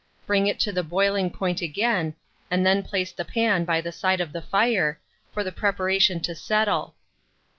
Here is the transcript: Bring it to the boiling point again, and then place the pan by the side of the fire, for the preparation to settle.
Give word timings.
Bring 0.25 0.47
it 0.47 0.59
to 0.61 0.71
the 0.71 0.81
boiling 0.81 1.29
point 1.29 1.61
again, 1.61 2.15
and 2.49 2.65
then 2.65 2.81
place 2.81 3.11
the 3.11 3.23
pan 3.23 3.65
by 3.65 3.81
the 3.81 3.91
side 3.91 4.19
of 4.19 4.33
the 4.33 4.41
fire, 4.41 4.99
for 5.31 5.43
the 5.43 5.51
preparation 5.51 6.19
to 6.21 6.33
settle. 6.33 6.95